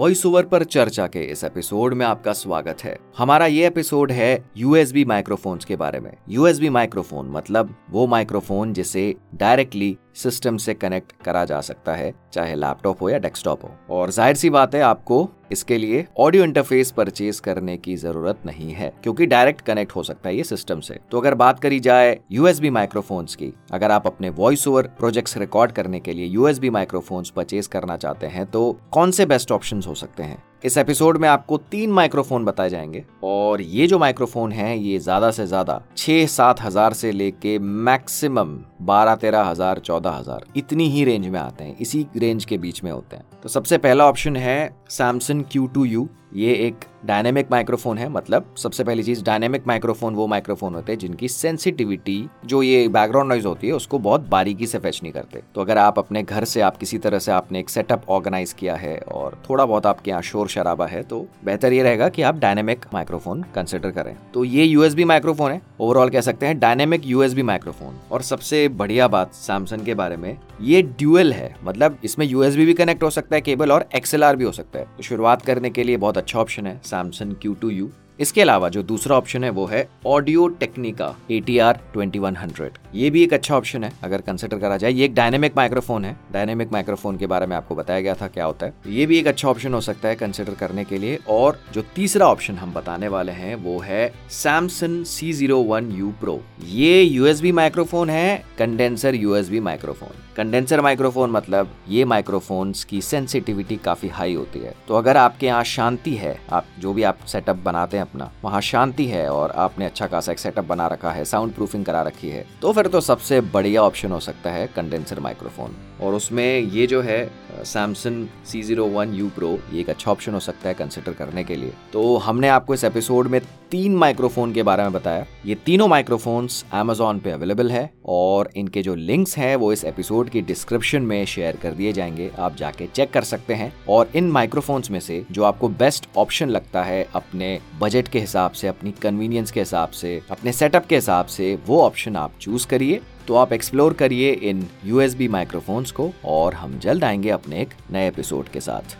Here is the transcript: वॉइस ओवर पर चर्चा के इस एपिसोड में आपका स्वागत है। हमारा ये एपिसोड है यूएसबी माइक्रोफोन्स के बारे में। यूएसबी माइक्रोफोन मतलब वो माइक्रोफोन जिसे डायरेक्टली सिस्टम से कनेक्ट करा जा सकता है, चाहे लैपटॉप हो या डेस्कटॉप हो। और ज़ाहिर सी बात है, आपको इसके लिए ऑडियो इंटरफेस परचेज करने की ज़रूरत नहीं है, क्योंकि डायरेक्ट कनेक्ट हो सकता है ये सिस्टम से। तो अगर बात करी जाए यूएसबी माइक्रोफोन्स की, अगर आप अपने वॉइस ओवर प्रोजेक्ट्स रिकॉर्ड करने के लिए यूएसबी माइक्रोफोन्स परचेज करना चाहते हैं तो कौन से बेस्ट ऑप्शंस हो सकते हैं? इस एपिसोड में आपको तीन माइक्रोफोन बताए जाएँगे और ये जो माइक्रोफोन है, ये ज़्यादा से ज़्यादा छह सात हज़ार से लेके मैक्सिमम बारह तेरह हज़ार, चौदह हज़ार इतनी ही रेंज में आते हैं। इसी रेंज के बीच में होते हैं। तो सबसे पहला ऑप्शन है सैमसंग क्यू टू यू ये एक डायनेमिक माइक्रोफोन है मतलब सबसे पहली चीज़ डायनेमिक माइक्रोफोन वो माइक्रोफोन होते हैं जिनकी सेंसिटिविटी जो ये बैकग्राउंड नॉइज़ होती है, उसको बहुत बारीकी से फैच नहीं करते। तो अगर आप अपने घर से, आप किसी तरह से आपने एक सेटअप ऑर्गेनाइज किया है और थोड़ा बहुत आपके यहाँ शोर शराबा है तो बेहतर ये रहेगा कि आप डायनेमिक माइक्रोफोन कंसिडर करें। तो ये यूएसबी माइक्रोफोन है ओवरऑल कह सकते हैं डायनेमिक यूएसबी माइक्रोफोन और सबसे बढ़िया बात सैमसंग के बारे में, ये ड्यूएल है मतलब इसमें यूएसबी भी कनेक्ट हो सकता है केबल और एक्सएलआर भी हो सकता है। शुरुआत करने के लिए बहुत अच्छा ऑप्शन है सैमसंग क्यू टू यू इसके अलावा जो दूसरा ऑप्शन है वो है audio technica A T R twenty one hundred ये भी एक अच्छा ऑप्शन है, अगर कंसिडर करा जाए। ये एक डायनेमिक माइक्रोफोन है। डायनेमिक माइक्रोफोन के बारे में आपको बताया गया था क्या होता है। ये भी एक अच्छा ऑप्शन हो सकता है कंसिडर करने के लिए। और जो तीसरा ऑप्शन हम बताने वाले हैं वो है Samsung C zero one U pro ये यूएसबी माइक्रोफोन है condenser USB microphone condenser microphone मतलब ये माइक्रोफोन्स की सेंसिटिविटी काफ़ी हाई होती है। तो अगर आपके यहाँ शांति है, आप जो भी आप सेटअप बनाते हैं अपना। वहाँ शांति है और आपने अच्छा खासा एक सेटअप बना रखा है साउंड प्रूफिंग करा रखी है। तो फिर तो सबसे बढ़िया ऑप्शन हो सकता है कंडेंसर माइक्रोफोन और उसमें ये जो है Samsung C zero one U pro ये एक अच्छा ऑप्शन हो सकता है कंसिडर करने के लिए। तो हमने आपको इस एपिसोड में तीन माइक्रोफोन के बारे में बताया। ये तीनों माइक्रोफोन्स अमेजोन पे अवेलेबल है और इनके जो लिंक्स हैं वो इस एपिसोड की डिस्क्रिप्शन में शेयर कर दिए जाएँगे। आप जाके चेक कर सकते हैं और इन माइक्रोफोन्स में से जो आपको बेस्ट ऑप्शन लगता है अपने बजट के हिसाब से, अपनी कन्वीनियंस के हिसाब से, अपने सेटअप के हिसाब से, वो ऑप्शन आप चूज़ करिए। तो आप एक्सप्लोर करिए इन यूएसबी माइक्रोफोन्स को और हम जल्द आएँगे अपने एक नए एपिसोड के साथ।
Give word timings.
वॉइस 0.00 0.26
ओवर 0.26 0.44
पर 0.44 0.64
चर्चा 0.64 1.06
के 1.06 1.20
इस 1.22 1.44
एपिसोड 1.44 1.94
में 1.94 2.06
आपका 2.06 2.32
स्वागत 2.32 2.76
है। 2.84 2.98
हमारा 3.18 3.46
ये 3.46 3.66
एपिसोड 3.66 4.12
है 4.12 4.44
यूएसबी 4.56 5.04
माइक्रोफोन्स 5.04 5.64
के 5.64 5.76
बारे 5.76 6.00
में। 6.00 6.16
यूएसबी 6.28 6.68
माइक्रोफोन 6.68 7.28
मतलब 7.30 7.74
वो 7.90 8.06
माइक्रोफोन 8.06 8.72
जिसे 8.72 9.14
डायरेक्टली 9.34 9.98
सिस्टम 10.16 10.56
से 10.56 10.74
कनेक्ट 10.74 11.12
करा 11.24 11.44
जा 11.44 11.60
सकता 11.60 11.94
है, 11.94 12.12
चाहे 12.32 12.54
लैपटॉप 12.54 13.02
हो 13.02 13.10
या 13.10 13.18
डेस्कटॉप 13.18 13.64
हो। 13.64 13.70
और 13.90 14.10
ज़ाहिर 14.10 14.36
सी 14.36 14.50
बात 14.50 14.74
है, 14.74 14.80
आपको 14.82 15.28
इसके 15.52 15.78
लिए 15.78 16.06
ऑडियो 16.18 16.44
इंटरफेस 16.44 16.90
परचेज 16.90 17.40
करने 17.40 17.76
की 17.76 17.96
ज़रूरत 17.96 18.40
नहीं 18.46 18.72
है, 18.72 18.92
क्योंकि 19.02 19.26
डायरेक्ट 19.26 19.60
कनेक्ट 19.60 19.94
हो 19.96 20.02
सकता 20.02 20.28
है 20.28 20.36
ये 20.36 20.44
सिस्टम 20.44 20.80
से। 20.80 20.98
तो 21.10 21.20
अगर 21.20 21.34
बात 21.36 21.60
करी 21.60 21.80
जाए 21.80 22.18
यूएसबी 22.32 22.70
माइक्रोफोन्स 22.70 23.34
की, 23.34 23.52
अगर 23.72 23.90
आप 23.90 24.06
अपने 24.06 24.30
वॉइस 24.30 24.66
ओवर 24.68 24.86
प्रोजेक्ट्स 24.98 25.36
रिकॉर्ड 25.38 25.72
करने 25.72 26.00
के 26.00 26.12
लिए 26.12 26.26
यूएसबी 26.26 26.70
माइक्रोफोन्स 26.70 27.30
परचेज 27.30 27.66
करना 27.66 27.96
चाहते 27.96 28.26
हैं 28.26 28.46
तो 28.46 28.70
कौन 28.92 29.10
से 29.10 29.26
बेस्ट 29.26 29.52
ऑप्शंस 29.52 29.86
हो 29.86 29.94
सकते 29.94 30.22
हैं? 30.22 30.42
इस 30.64 30.76
एपिसोड 30.78 31.16
में 31.16 31.28
आपको 31.28 31.56
तीन 31.70 31.90
माइक्रोफोन 31.90 32.44
बताए 32.44 32.70
जाएँगे 32.70 33.04
और 33.24 33.60
ये 33.60 33.86
जो 33.86 33.98
माइक्रोफोन 33.98 34.52
है, 34.52 34.78
ये 34.78 34.98
ज़्यादा 34.98 35.30
से 35.30 35.46
ज़्यादा 35.46 35.80
छह 35.96 36.26
सात 36.26 36.60
हज़ार 36.62 36.92
से 36.92 37.12
लेके 37.12 37.58
मैक्सिमम 37.58 38.56
बारह 38.82 39.14
तेरह 39.14 39.42
हज़ार, 39.42 39.78
चौदह 39.78 40.10
हज़ार 40.10 40.44
इतनी 40.56 40.88
ही 40.88 41.04
रेंज 41.04 41.26
में 41.26 41.38
आते 41.40 41.64
हैं। 41.64 41.76
इसी 41.78 42.06
रेंज 42.16 42.44
के 42.44 42.58
बीच 42.58 42.82
में 42.84 42.90
होते 42.92 43.16
हैं। 43.16 43.24
तो 43.42 43.48
सबसे 43.48 43.78
पहला 43.78 44.08
ऑप्शन 44.08 44.36
है 44.36 44.74
सैमसंग 44.90 45.44
क्यू 45.52 45.66
टू 45.66 45.84
यू 45.84 46.08
ये 46.32 46.52
एक 46.66 46.84
डायनेमिक 47.06 47.46
माइक्रोफोन 47.50 47.98
है 47.98 48.08
मतलब 48.08 48.54
सबसे 48.58 48.84
पहली 48.84 49.02
चीज़ 49.02 49.22
डायनेमिक 49.24 49.66
माइक्रोफोन 49.66 50.14
वो 50.14 50.26
माइक्रोफोन 50.26 50.74
होते 50.74 50.92
हैं 50.92 50.98
जिनकी 50.98 51.28
सेंसिटिविटी 51.28 52.28
जो 52.46 52.62
ये 52.62 52.86
बैकग्राउंड 52.88 53.28
नॉइज़ 53.28 53.46
होती 53.46 53.66
है, 53.66 53.72
उसको 53.72 53.98
बहुत 53.98 54.28
बारीकी 54.28 54.66
से 54.66 54.78
फैच 54.78 55.00
नहीं 55.02 55.12
करते। 55.12 55.42
तो 55.54 55.60
अगर 55.60 55.78
आप 55.78 55.98
अपने 55.98 56.22
घर 56.22 56.44
से, 56.44 56.60
आप 56.60 56.76
किसी 56.76 56.98
तरह 56.98 57.18
से 57.18 57.32
आपने 57.32 57.60
एक 57.60 57.70
सेटअप 57.70 58.04
ऑर्गेनाइज 58.08 58.52
किया 58.52 58.74
है 58.76 58.96
और 58.98 59.40
थोड़ा 59.48 59.64
बहुत 59.64 59.86
आपके 59.86 60.10
यहाँ 60.10 60.22
शोर 60.22 60.48
शराबा 60.48 60.86
है 60.86 61.02
तो 61.02 61.26
बेहतर 61.44 61.72
ये 61.72 61.82
रहेगा 61.82 62.08
कि 62.08 62.22
आप 62.22 62.38
डायनेमिक 62.38 62.84
माइक्रोफोन 62.94 63.42
कंसिडर 63.54 63.90
करें। 63.90 64.14
तो 64.34 64.44
ये 64.44 64.64
यूएसबी 64.64 65.04
माइक्रोफोन 65.04 65.52
है 65.52 65.60
ओवरऑल 65.80 66.10
कह 66.10 66.20
सकते 66.20 66.46
हैं 66.46 66.58
डायनेमिक 66.58 67.06
यूएसबी 67.06 67.42
माइक्रोफोन 67.42 67.98
और 68.12 68.22
सबसे 68.22 68.66
बढ़िया 68.70 69.08
बात 69.08 69.34
सैमसंग 69.34 69.84
के 69.84 69.94
बारे 69.94 70.16
में, 70.16 70.36
ये 70.60 70.82
ड्यूएल 70.82 71.32
है 71.32 71.54
मतलब 71.64 71.98
इसमें 72.04 72.26
यूएसबी 72.26 72.66
भी 72.66 72.74
कनेक्ट 72.74 73.02
हो 73.02 73.10
सकता 73.10 73.36
है 73.36 73.40
केबल 73.40 73.72
और 73.72 73.88
एक्सएलआर 73.96 74.36
भी 74.36 74.44
हो 74.44 74.52
सकता 74.52 74.78
है। 74.78 74.86
शुरुआत 75.02 75.42
करने 75.42 75.70
के 75.70 75.84
लिए 75.84 75.96
बहुत 75.96 76.18
अच्छा 76.20 76.38
ऑप्शन 76.38 76.66
है 76.66 76.80
सैमसंग 76.84 77.34
क्यू 77.42 77.54
टू 77.54 77.70
यू 77.70 77.90
इसके 78.20 78.40
अलावा 78.40 78.68
जो 78.68 78.82
दूसरा 78.82 79.16
ऑप्शन 79.16 79.44
है 79.44 79.50
वो 79.50 79.64
है 79.66 79.88
audio 80.06 80.46
technica 80.60 81.14
A 81.30 81.38
T 81.40 81.58
R 81.58 81.78
twenty 81.92 82.18
one 82.18 82.36
hundred 82.36 82.72
ये 82.94 83.10
भी 83.10 83.22
एक 83.22 83.32
अच्छा 83.34 83.54
ऑप्शन 83.56 83.84
है, 83.84 83.92
अगर 84.04 84.20
कंसिडर 84.20 84.58
करा 84.58 84.76
जाए। 84.76 84.90
ये 84.90 85.04
एक 85.04 85.14
डायनेमिक 85.14 85.56
माइक्रोफोन 85.56 86.04
है। 86.04 86.16
डायनेमिक 86.32 86.72
माइक्रोफोन 86.72 87.16
के 87.16 87.26
बारे 87.26 87.46
में 87.46 87.56
आपको 87.56 87.74
बताया 87.74 88.00
गया 88.00 88.14
था 88.14 88.28
क्या 88.28 88.44
होता 88.44 88.66
है। 88.66 88.74
ये 88.86 89.06
भी 89.06 89.18
एक 89.18 89.26
अच्छा 89.26 89.48
ऑप्शन 89.48 89.74
हो 89.74 89.80
सकता 89.80 90.08
है 90.08 90.14
कंसिडर 90.16 90.54
करने 90.54 90.84
के 90.84 90.98
लिए। 90.98 91.18
और 91.28 91.58
जो 91.74 91.82
तीसरा 91.96 92.26
ऑप्शन 92.26 92.54
हम 92.54 92.72
बताने 92.74 93.08
वाले 93.08 93.32
हैं 93.32 93.54
वो 93.54 93.78
है 93.78 94.12
Samsung 94.32 95.04
C 95.04 95.32
zero 95.32 95.58
one 95.62 95.90
U 95.92 96.10
pro 96.20 96.40
ये 96.64 97.02
यूएसबी 97.02 97.52
माइक्रोफोन 97.52 98.10
है 98.10 98.42
condenser 98.58 99.14
USB 99.14 99.60
microphone 99.60 100.18
condenser 100.36 100.80
microphone 100.80 101.30
मतलब 101.30 101.70
ये 101.88 102.04
माइक्रोफोन्स 102.04 102.84
की 102.84 103.00
सेंसिटिविटी 103.02 103.76
काफ़ी 103.76 104.08
हाई 104.08 104.34
होती 104.34 104.58
है। 104.58 104.74
तो 104.88 104.94
अगर 104.94 105.16
आपके 105.16 105.46
यहाँ 105.46 105.64
शांति 105.64 106.14
है, 106.14 106.38
आप 106.50 106.66
जो 106.78 106.92
भी 106.92 107.02
आप 107.02 107.24
सेटअप 107.26 107.56
बनाते 107.56 107.96
हैं 107.96 108.04
अपना। 108.10 108.30
वहाँ 108.44 108.60
शांति 108.60 109.06
है 109.06 109.28
और 109.30 109.50
आपने 109.50 109.84
अच्छा 109.84 110.06
खासा 110.06 110.32
एक 110.32 110.38
सेटअप 110.38 110.64
बना 110.64 110.86
रखा 110.86 111.10
है 111.10 111.24
साउंड 111.24 111.52
प्रूफिंग 111.52 111.84
करा 111.84 112.02
रखी 112.02 112.28
है। 112.28 112.44
तो 112.62 112.72
फिर 112.72 112.86
तो 112.86 113.00
सबसे 113.00 113.40
बढ़िया 113.40 113.82
ऑप्शन 113.82 114.12
हो 114.12 114.20
सकता 114.20 114.50
है 114.50 114.66
कंडेंसर 114.66 115.20
माइक्रोफोन 115.20 115.76
और 116.02 116.14
उसमें 116.14 116.58
ये 116.58 116.86
जो 116.86 117.02
है 117.02 117.20
Samsung 117.64 118.28
C 118.46 118.62
zero 118.62 118.86
one 118.86 119.14
U 119.14 119.28
pro 119.28 119.58
ये 119.72 119.80
एक 119.80 119.90
अच्छा 119.90 120.10
ऑप्शन 120.10 120.34
हो 120.34 120.40
सकता 120.40 120.68
है 120.68 120.74
कंसिडर 120.74 121.12
करने 121.12 121.44
के 121.44 121.56
लिए। 121.56 121.72
तो 121.92 122.16
हमने 122.16 122.48
आपको 122.48 122.74
इस 122.74 122.84
एपिसोड 122.84 123.28
में 123.28 123.40
तीन 123.70 123.96
माइक्रोफोन 123.96 124.52
के 124.52 124.62
बारे 124.62 124.82
में 124.82 124.92
बताया। 124.92 125.26
ये 125.46 125.54
तीनों 125.54 125.88
माइक्रोफोन्स 125.88 126.64
अमेजोन 126.72 127.18
पे 127.18 127.30
अवेलेबल 127.30 127.70
है 127.70 127.90
और 128.06 128.50
इनके 128.56 128.82
जो 128.82 128.94
लिंक्स 128.94 129.38
हैं 129.38 129.56
वो 129.56 129.72
इस 129.72 129.84
एपिसोड 129.84 130.28
की 130.28 130.40
डिस्क्रिप्शन 130.40 131.02
में 131.02 131.24
शेयर 131.24 131.56
कर 131.56 131.72
दिए 131.72 131.92
जाएँगे। 131.92 132.30
आप 132.38 132.56
जाके 132.56 132.86
चेक 132.86 133.12
कर 133.12 133.22
सकते 133.22 133.54
हैं 133.54 133.72
और 133.88 134.10
इन 134.14 134.30
माइक्रोफोन्स 134.30 134.90
में 134.90 135.00
से 135.00 135.24
जो 135.30 135.44
आपको 135.44 135.68
बेस्ट 135.68 136.08
ऑप्शन 136.16 136.48
लगता 136.48 136.82
है 136.82 137.08
अपने 137.14 137.60
बजट 137.80 138.08
के 138.08 138.20
हिसाब 138.20 138.50
से, 138.50 138.68
अपनी 138.68 138.90
कन्वीनियंस 138.92 139.50
के 139.50 139.60
हिसाब 139.60 139.90
से, 139.90 140.22
अपने 140.30 140.52
सेटअप 140.52 140.86
के 140.86 140.94
हिसाब 140.94 141.26
से, 141.26 141.58
वो 141.66 141.82
ऑप्शन 141.82 142.16
आप 142.16 142.32
चूज़ 142.40 142.66
करिए। 142.66 143.00
तो 143.30 143.36
आप 143.36 143.52
एक्सप्लोर 143.52 143.92
करिए 143.92 144.30
इन 144.32 144.66
यूएसबी 144.84 145.28
माइक्रोफोन्स 145.28 145.90
को 145.90 146.10
और 146.24 146.54
हम 146.54 146.78
जल्द 146.78 147.04
आएँगे 147.04 147.30
अपने 147.30 147.60
एक 147.60 147.68
नए 147.90 148.08
एपिसोड 148.08 148.48
के 148.48 148.60
साथ। 148.60 148.96